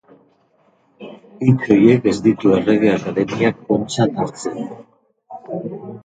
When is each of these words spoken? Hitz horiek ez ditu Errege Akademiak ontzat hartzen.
Hitz 1.47 1.65
horiek 1.73 2.07
ez 2.11 2.13
ditu 2.27 2.53
Errege 2.59 2.89
Akademiak 2.93 3.59
ontzat 3.75 4.17
hartzen. 4.23 4.65